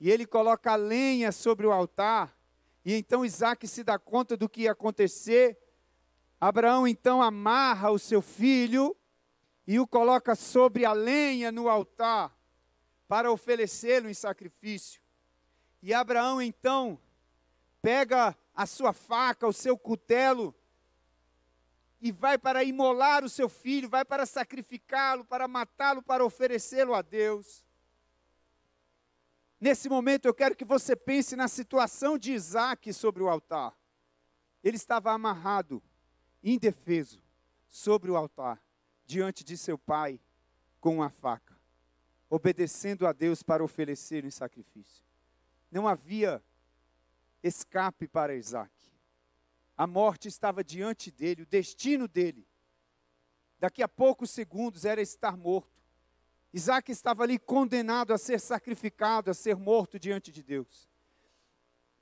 [0.00, 2.36] E ele coloca a lenha sobre o altar.
[2.84, 5.56] E então Isaac se dá conta do que ia acontecer.
[6.40, 8.96] Abraão então amarra o seu filho
[9.64, 12.36] e o coloca sobre a lenha no altar
[13.06, 15.00] para oferecê-lo em sacrifício.
[15.80, 16.98] E Abraão então
[17.80, 20.52] pega a sua faca, o seu cutelo,
[22.04, 27.00] e vai para imolar o seu filho, vai para sacrificá-lo, para matá-lo, para oferecê-lo a
[27.00, 27.64] Deus.
[29.58, 33.74] Nesse momento eu quero que você pense na situação de Isaac sobre o altar.
[34.62, 35.82] Ele estava amarrado,
[36.42, 37.22] indefeso,
[37.70, 38.62] sobre o altar,
[39.06, 40.20] diante de seu pai,
[40.82, 41.58] com uma faca,
[42.28, 45.02] obedecendo a Deus para oferecer em sacrifício.
[45.70, 46.44] Não havia
[47.42, 48.83] escape para Isaac.
[49.76, 52.46] A morte estava diante dele, o destino dele.
[53.58, 55.82] Daqui a poucos segundos era estar morto.
[56.52, 60.88] Isaac estava ali condenado a ser sacrificado, a ser morto diante de Deus.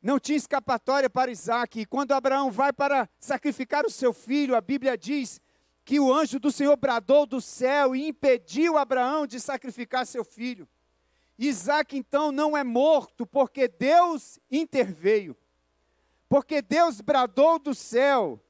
[0.02, 1.80] Não tinha escapatória para Isaac.
[1.80, 5.40] E quando Abraão vai para sacrificar o seu filho, a Bíblia diz
[5.84, 10.68] que o anjo do Senhor bradou do céu e impediu Abraão de sacrificar seu filho.
[11.38, 15.36] Isaac então não é morto, porque Deus interveio.
[16.32, 18.42] Porque Deus bradou do céu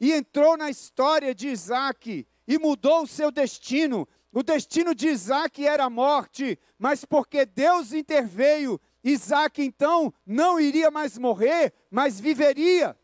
[0.00, 4.06] e entrou na história de Isaac e mudou o seu destino.
[4.30, 10.92] O destino de Isaac era a morte, mas porque Deus interveio, Isaac então não iria
[10.92, 12.96] mais morrer, mas viveria.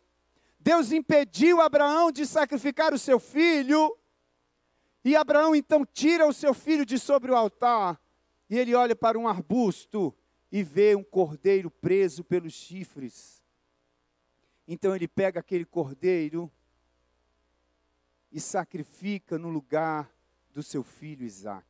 [0.61, 3.99] Deus impediu Abraão de sacrificar o seu filho,
[5.05, 8.01] e Abraão então tira o seu filho de sobre o altar
[8.49, 10.17] e ele olha para um arbusto
[10.53, 13.40] e vê um cordeiro preso pelos chifres.
[14.73, 16.49] Então ele pega aquele cordeiro
[18.31, 20.09] e sacrifica no lugar
[20.53, 21.67] do seu filho Isaac.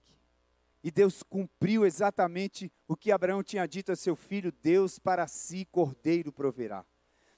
[0.85, 5.65] E Deus cumpriu exatamente o que Abraão tinha dito a seu filho: Deus para si
[5.65, 6.85] cordeiro proverá.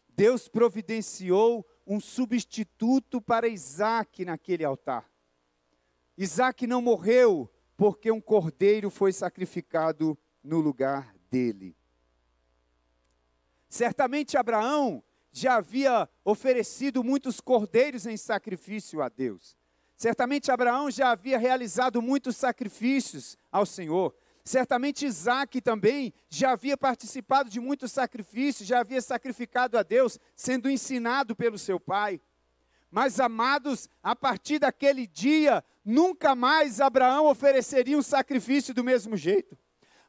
[0.09, 5.09] Deus providenciou um substituto para Isaac naquele altar.
[6.19, 11.77] Isaac não morreu porque um cordeiro foi sacrificado no lugar dele.
[13.69, 19.57] Certamente Abraão já havia oferecido muitos cordeiros em sacrifício a Deus.
[19.97, 24.15] Certamente Abraão já havia realizado muitos sacrifícios ao Senhor.
[24.45, 30.69] Certamente Isaac também já havia participado de muitos sacrifícios, já havia sacrificado a Deus, sendo
[30.69, 32.21] ensinado pelo seu pai.
[32.91, 39.57] Mas, amados, a partir daquele dia, nunca mais Abraão ofereceria um sacrifício do mesmo jeito.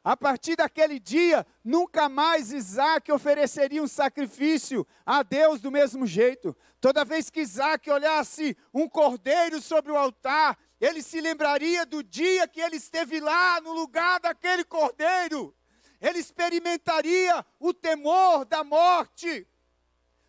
[0.04, 6.54] A partir daquele dia, nunca mais Isaac ofereceria um sacrifício a Deus do mesmo jeito.
[6.78, 12.46] Toda vez que Isaac olhasse um cordeiro sobre o altar, ele se lembraria do dia
[12.46, 15.56] que ele esteve lá no lugar daquele cordeiro.
[15.98, 19.48] Ele experimentaria o temor da morte.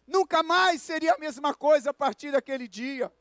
[0.07, 3.11] Nunca mais seria a mesma coisa a partir daquele dia.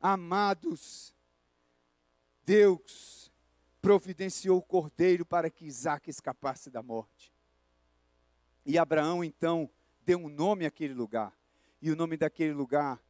[0.00, 1.12] Amados,
[2.46, 3.15] Deus
[3.86, 7.32] providenciou o cordeiro para que Isaac escapasse da morte.
[8.64, 9.70] E Abraão então
[10.04, 11.32] deu um nome àquele lugar.
[11.80, 13.00] E o nome daquele lugar,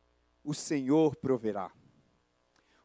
[0.44, 1.72] o Senhor proverá.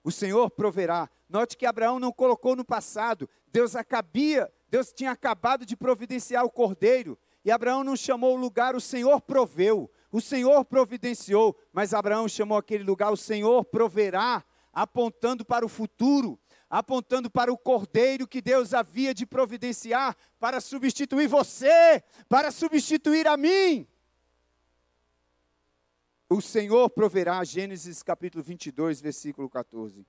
[0.02, 1.10] O Senhor proverá.
[1.28, 3.30] Note que Abraão não colocou no passado.
[3.52, 7.20] Deus acabia, Deus tinha acabado de providenciar o cordeiro.
[7.44, 12.58] E Abraão não chamou o lugar, o Senhor proveu, o Senhor providenciou, mas Abraão chamou
[12.58, 16.40] aquele lugar, o Senhor proverá, apontando para o futuro,
[16.72, 23.36] apontando para o cordeiro que Deus havia de providenciar para substituir você, para substituir a
[23.36, 23.86] mim.
[26.30, 30.08] O Senhor proverá, Gênesis capítulo 22, versículo 14.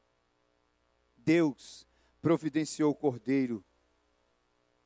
[1.17, 1.85] Deus
[2.23, 3.65] providenciou o cordeiro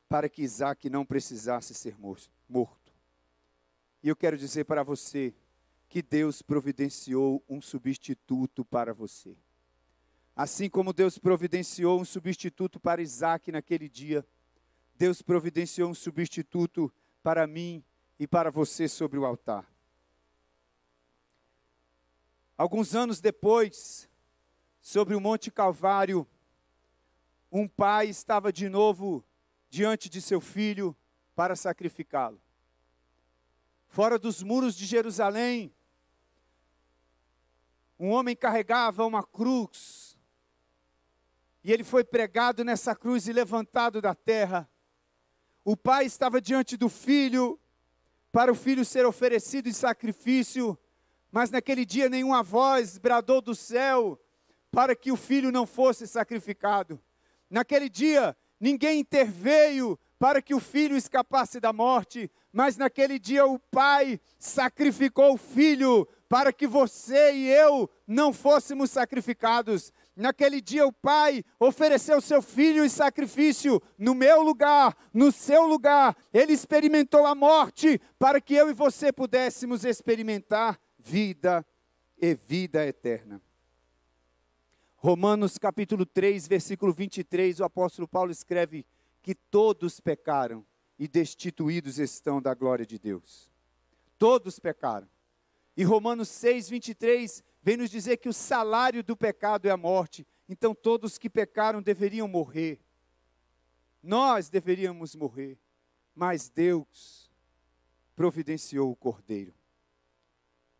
[0.09, 1.95] para que Isaac não precisasse ser
[2.49, 2.91] morto.
[4.01, 5.31] E eu quero dizer para você
[5.87, 9.37] que Deus providenciou um substituto para você.
[10.37, 14.23] Assim como Deus providenciou um substituto para Isaac naquele dia,
[14.95, 17.83] Deus providenciou um substituto para mim
[18.19, 19.67] e para você sobre o altar.
[22.55, 24.07] Alguns anos depois,
[24.79, 26.27] sobre o Monte Calvário,
[27.51, 29.25] um pai estava de novo
[29.71, 30.95] diante de seu filho
[31.35, 32.39] para sacrificá-lo.
[33.87, 35.73] Fora dos muros de Jerusalém,
[37.99, 40.06] um homem carregava uma cruz,
[41.67, 44.69] e ele foi pregado nessa cruz e levantado da terra.
[45.65, 47.59] O pai estava diante do filho,
[48.31, 50.79] para o filho ser oferecido em sacrifício,
[51.29, 54.17] mas naquele dia nenhuma voz bradou do céu
[54.71, 57.01] para que o filho não fosse sacrificado.
[57.49, 63.59] Naquele dia ninguém interveio para que o filho escapasse da morte, mas naquele dia o
[63.59, 69.91] pai sacrificou o filho para que você e eu não fôssemos sacrificados.
[70.17, 76.17] Naquele dia o pai ofereceu seu filho em sacrifício no meu lugar, no seu lugar.
[76.33, 81.63] Ele experimentou a morte para que eu e você pudéssemos experimentar vida
[82.19, 83.39] e vida eterna.
[84.95, 88.87] Romanos capítulo 3, versículo 23, o apóstolo Paulo escreve
[89.21, 90.65] que todos pecaram
[90.97, 93.51] e destituídos estão da glória de Deus.
[94.17, 95.07] Todos pecaram.
[95.77, 100.25] E Romanos 6, 23 vem nos dizer que o salário do pecado é a morte.
[100.47, 102.79] Então todos que pecaram deveriam morrer.
[104.01, 105.59] Nós deveríamos morrer.
[106.15, 107.29] Mas Deus
[108.15, 109.53] providenciou o cordeiro.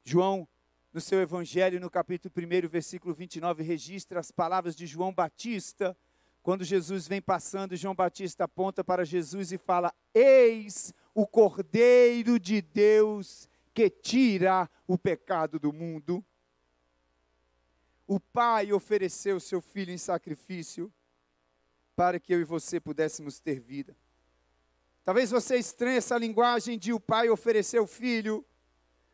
[0.01, 0.47] João,
[0.93, 5.93] no seu evangelho, no capítulo 1, versículo 29, registra as palavras de João Batista.
[6.41, 12.61] Quando Jesus vem passando, João Batista aponta para Jesus e fala: Eis o Cordeiro de
[12.61, 16.23] Deus que tira o pecado do mundo.
[18.07, 20.91] O Pai ofereceu seu filho em sacrifício
[21.95, 23.95] para que eu e você pudéssemos ter vida.
[25.03, 28.45] Talvez você estranhe essa linguagem de o Pai oferecer o filho,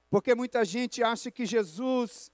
[0.10, 2.32] porque muita gente acha que Jesus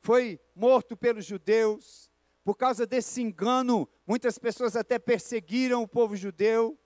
[0.00, 2.10] foi morto pelos judeus.
[2.44, 6.78] Por causa desse engano, muitas pessoas até perseguiram o povo judeu,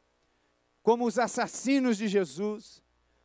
[0.83, 2.83] como os assassinos de Jesus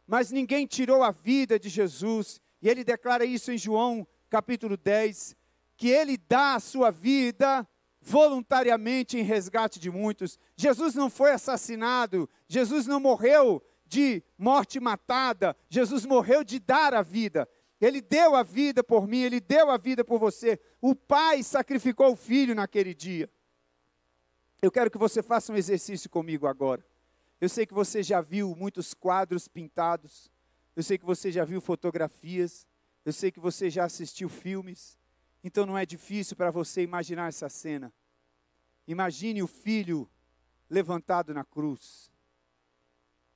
[0.07, 5.35] mas ninguém tirou a vida de Jesus, e ele declara isso em João capítulo 10,
[5.77, 7.67] que ele dá a sua vida
[8.01, 10.37] voluntariamente em resgate de muitos.
[10.55, 17.01] Jesus não foi assassinado, Jesus não morreu de morte matada, Jesus morreu de dar a
[17.01, 17.47] vida.
[17.81, 20.59] Ele deu a vida por mim, ele deu a vida por você.
[20.79, 23.29] O pai sacrificou o filho naquele dia.
[24.61, 26.85] Eu quero que você faça um exercício comigo agora.
[27.41, 30.31] Eu sei que você já viu muitos quadros pintados.
[30.75, 32.65] Eu sei que você já viu fotografias.
[33.03, 34.97] Eu sei que você já assistiu filmes.
[35.45, 37.93] Então não é difícil para você imaginar essa cena.
[38.87, 40.09] Imagine o filho
[40.67, 42.11] levantado na cruz.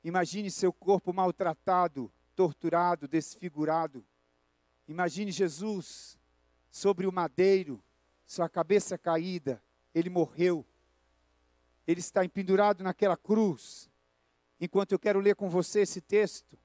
[0.04, 4.04] Imagine seu corpo maltratado, torturado, desfigurado.
[4.88, 6.18] Imagine Jesus
[6.72, 7.80] sobre o madeiro,
[8.26, 9.62] sua cabeça caída.
[9.94, 10.66] Ele morreu.
[11.86, 13.88] Ele está empendurado naquela cruz
[14.60, 16.58] enquanto eu quero ler com você esse texto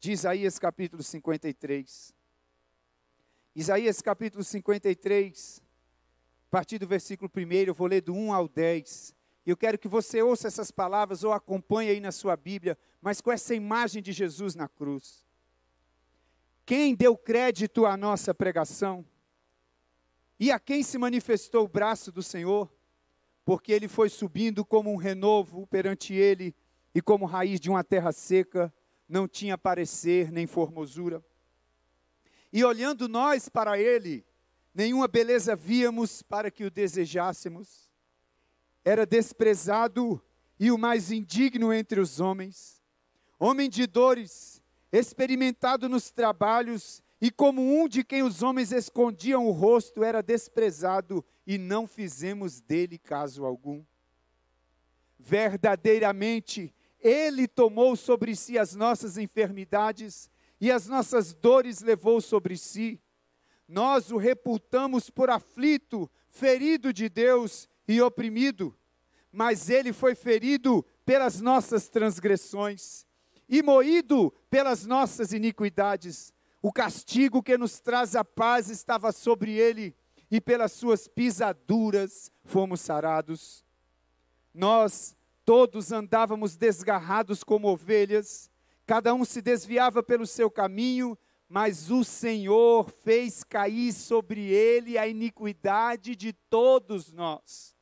[0.00, 2.15] de Isaías capítulo 53.
[3.58, 5.62] Isaías capítulo 53,
[6.46, 9.14] a partir do versículo 1, eu vou ler do 1 ao 10.
[9.46, 13.22] E eu quero que você ouça essas palavras ou acompanhe aí na sua Bíblia, mas
[13.22, 15.24] com essa imagem de Jesus na cruz.
[16.66, 19.06] Quem deu crédito à nossa pregação?
[20.38, 22.70] E a quem se manifestou o braço do Senhor?
[23.42, 26.54] Porque ele foi subindo como um renovo perante ele
[26.94, 28.70] e como raiz de uma terra seca,
[29.08, 31.24] não tinha parecer nem formosura.
[32.52, 34.24] E olhando nós para ele,
[34.74, 37.90] nenhuma beleza víamos para que o desejássemos.
[38.84, 40.22] Era desprezado
[40.58, 42.82] e o mais indigno entre os homens,
[43.38, 49.50] homem de dores, experimentado nos trabalhos, e como um de quem os homens escondiam o
[49.50, 53.84] rosto, era desprezado, e não fizemos dele caso algum.
[55.18, 60.30] Verdadeiramente, ele tomou sobre si as nossas enfermidades
[60.60, 63.00] e as nossas dores levou sobre si.
[63.68, 68.76] Nós o reputamos por aflito, ferido de Deus e oprimido,
[69.32, 73.06] mas ele foi ferido pelas nossas transgressões
[73.48, 76.32] e moído pelas nossas iniquidades.
[76.62, 79.94] O castigo que nos traz a paz estava sobre ele,
[80.28, 83.64] e pelas suas pisaduras fomos sarados.
[84.52, 88.50] Nós Todos andávamos desgarrados como ovelhas,
[88.86, 91.18] Cada um se desviava pelo seu caminho,
[91.48, 97.74] mas o Senhor fez cair sobre ele a iniquidade de todos nós.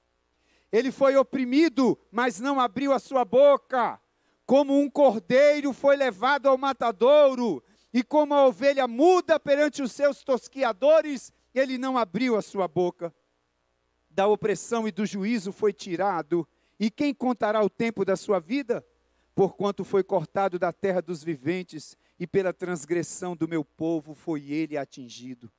[0.73, 4.01] Ele foi oprimido, mas não abriu a sua boca.
[4.47, 10.25] Como um cordeiro foi levado ao matadouro, e como a ovelha muda perante os seus
[10.25, 13.15] tosquiadores, ele não abriu a sua boca.
[14.11, 16.47] Da opressão e do juízo foi tirado,
[16.81, 18.85] e quem contará o tempo da sua vida?
[19.35, 24.77] Porquanto foi cortado da terra dos viventes, e pela transgressão do meu povo foi ele
[24.77, 25.51] atingido.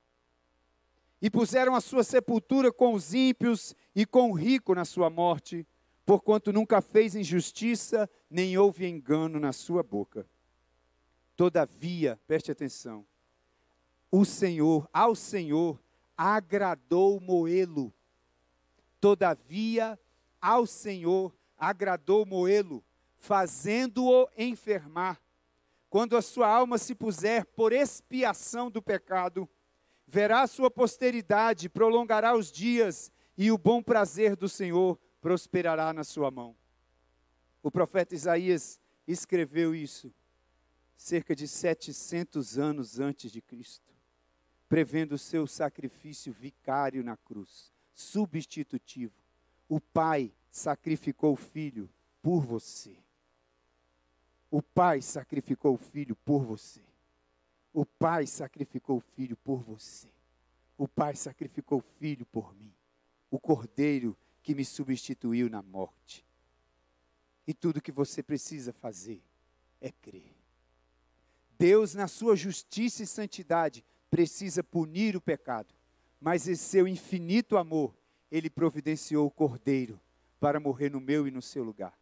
[1.22, 5.68] E puseram a sua sepultura com os ímpios e com o rico na sua morte,
[6.06, 10.26] porquanto nunca fez injustiça, nem houve engano na sua boca.
[11.36, 13.06] Todavia, preste atenção,
[14.10, 15.78] o Senhor, ao Senhor,
[16.16, 17.94] agradou moê-lo.
[19.02, 20.00] Todavia,
[20.40, 22.84] ao Senhor agradou moê-lo,
[23.26, 25.20] fazendo-o enfermar.
[25.90, 29.50] Quando a sua alma se puser por expiação do pecado,
[30.08, 36.30] verá sua posteridade, prolongará os dias, e o bom prazer do Senhor prosperará na sua
[36.30, 36.56] mão.
[37.64, 40.14] O profeta Isaías escreveu isso
[40.96, 43.92] cerca de 700 anos antes de Cristo,
[44.70, 49.14] prevendo o seu sacrifício vicário na cruz, substitutivo.
[49.68, 51.90] O Pai sacrificou o Filho
[52.22, 53.05] por você.
[54.56, 56.80] O Pai sacrificou o Filho por você.
[57.74, 60.08] O Pai sacrificou o Filho por você.
[60.78, 62.74] O Pai sacrificou o Filho por mim.
[63.30, 66.26] O Cordeiro que me substituiu na morte.
[67.46, 69.22] E tudo que você precisa fazer
[69.82, 70.34] é crer.
[71.60, 75.76] Deus, na sua justiça e santidade, precisa punir o pecado,
[76.18, 77.94] mas em seu infinito amor,
[78.32, 80.00] ele providenciou o cordeiro
[80.40, 82.00] para morrer no meu e no seu lugar.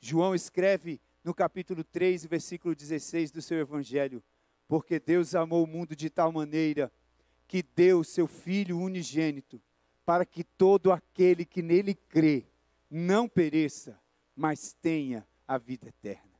[0.00, 4.22] João escreve no capítulo 3, versículo 16 do seu evangelho:
[4.68, 6.92] Porque Deus amou o mundo de tal maneira
[7.48, 9.60] que deu seu filho unigênito,
[10.04, 12.46] para que todo aquele que nele crê
[12.90, 13.98] não pereça,
[14.36, 16.32] mas tenha a vida eterna.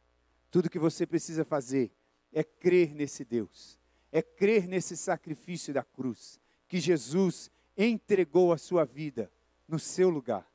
[0.50, 1.90] Tudo que você precisa fazer
[2.32, 3.78] é crer nesse Deus,
[4.12, 9.32] é crer nesse sacrifício da cruz, que Jesus entregou a sua vida
[9.66, 10.46] no seu lugar,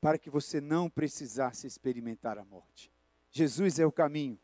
[0.00, 2.90] para que você não precisasse experimentar a morte.
[3.30, 4.38] Jesus é o caminho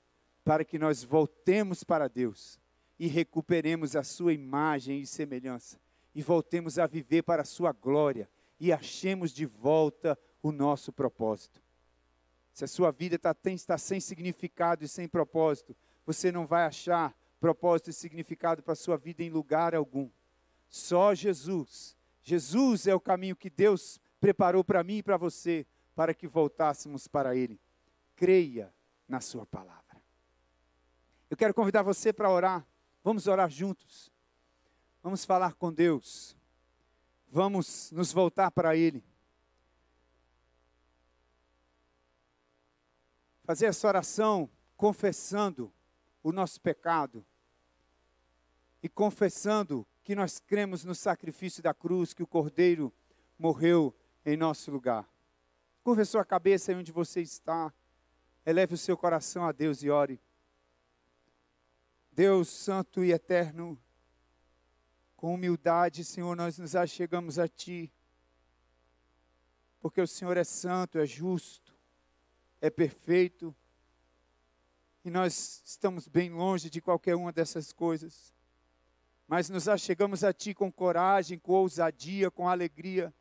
[0.44, 2.60] para que nós voltemos para Deus
[2.98, 5.78] e recuperemos a sua imagem e semelhança
[6.14, 11.60] e voltemos a viver para a sua glória e achemos de volta o nosso propósito.
[12.52, 15.76] Se a sua vida está, está sem significado e sem propósito,
[16.06, 20.08] você não vai achar propósito e significado para a sua vida em lugar algum.
[20.68, 21.96] Só Jesus.
[22.22, 27.06] Jesus é o caminho que Deus preparou para mim e para você, para que voltássemos
[27.06, 27.60] para Ele.
[28.14, 28.72] Creia
[29.08, 30.02] na Sua palavra.
[31.28, 32.66] Eu quero convidar você para orar.
[33.02, 34.12] Vamos orar juntos.
[35.02, 36.36] Vamos falar com Deus.
[37.28, 39.04] Vamos nos voltar para Ele.
[43.44, 45.72] Fazer essa oração confessando
[46.22, 47.24] o nosso pecado
[48.82, 52.92] e confessando que nós cremos no sacrifício da cruz, que o Cordeiro
[53.38, 53.94] morreu
[54.24, 55.08] em nosso lugar.
[55.82, 57.72] Curva a cabeça aí onde você está,
[58.46, 60.20] eleve o seu coração a Deus e ore.
[62.12, 63.78] Deus Santo e Eterno,
[65.16, 67.92] com humildade, Senhor, nós nos achegamos a Ti,
[69.80, 71.74] porque o Senhor é santo, é justo,
[72.60, 73.54] é perfeito
[75.04, 78.34] e nós estamos bem longe de qualquer uma dessas coisas.
[79.28, 83.14] Mas nos achegamos a Ti com coragem, com ousadia, com alegria,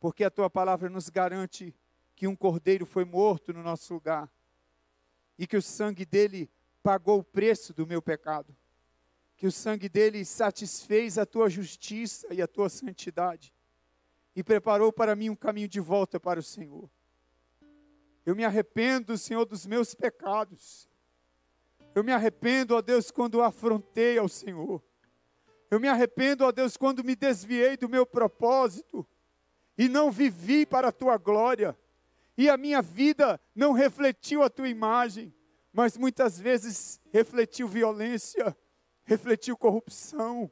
[0.00, 1.74] porque a Tua palavra nos garante
[2.16, 4.28] que um cordeiro foi morto no nosso lugar
[5.38, 6.50] e que o sangue dele
[6.82, 8.56] pagou o preço do meu pecado,
[9.36, 13.52] que o sangue dele satisfez a Tua justiça e a Tua santidade
[14.34, 16.90] e preparou para mim um caminho de volta para o Senhor.
[18.24, 20.88] Eu me arrependo, Senhor, dos meus pecados.
[21.94, 24.82] Eu me arrependo, ó Deus, quando afrontei ao Senhor.
[25.70, 29.06] Eu me arrependo, ó Deus, quando me desviei do meu propósito
[29.76, 31.76] e não vivi para a tua glória.
[32.36, 35.34] E a minha vida não refletiu a tua imagem,
[35.72, 38.56] mas muitas vezes refletiu violência,
[39.04, 40.50] refletiu corrupção,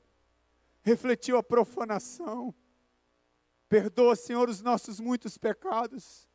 [0.83, 2.55] refletiu a profanação.
[3.69, 6.29] Perdoa, Senhor, os nossos muitos pecados,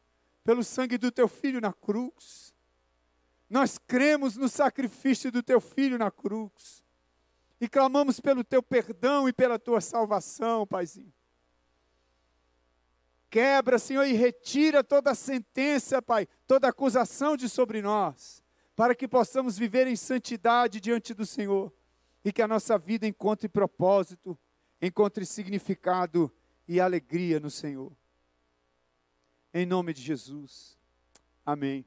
[0.43, 2.53] pelo sangue do teu filho na cruz.
[3.49, 6.83] Nós cremos no sacrifício do teu filho na cruz.
[7.59, 11.13] E clamamos pelo teu perdão e pela tua salvação, Paizinho.
[13.35, 18.41] Quebra, Senhor, e retira toda sentença, Pai, toda acusação de sobre nós.
[18.77, 21.73] para que possamos viver em santidade diante do Senhor
[22.23, 24.39] e que a nossa vida encontre propósito,
[24.81, 26.31] encontre significado
[26.65, 27.91] e alegria no Senhor.
[29.53, 30.77] Em nome de Jesus.
[31.45, 31.85] Amém.